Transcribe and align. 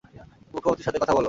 মুখ্যমন্ত্রির 0.53 0.85
সাথে 0.85 0.99
কথা 0.99 1.13
বলো। 1.13 1.19